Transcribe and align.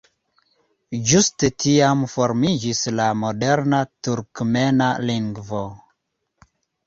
Ĝuste 1.09 1.49
tiam 1.63 1.99
formiĝis 2.13 2.81
la 2.99 3.05
moderna 3.23 3.81
turkmena 4.07 4.87
lingvo. 5.11 5.61